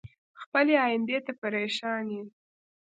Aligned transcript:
خپلې 0.41 0.73
ايندی 0.85 1.17
ته 1.25 1.31
پریشان 1.41 2.05
ين 2.17 2.27